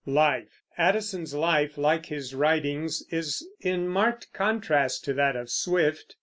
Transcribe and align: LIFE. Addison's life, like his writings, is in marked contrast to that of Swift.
LIFE. 0.07 0.63
Addison's 0.79 1.35
life, 1.35 1.77
like 1.77 2.07
his 2.07 2.33
writings, 2.33 3.03
is 3.11 3.47
in 3.59 3.87
marked 3.87 4.33
contrast 4.33 5.05
to 5.05 5.13
that 5.13 5.35
of 5.35 5.51
Swift. 5.51 6.15